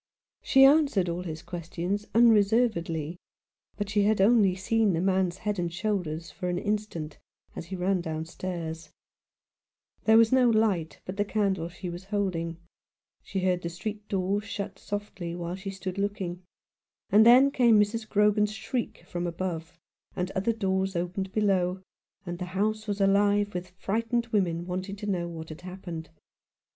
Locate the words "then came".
17.23-17.79